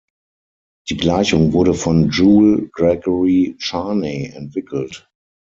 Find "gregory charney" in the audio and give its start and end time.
2.73-4.31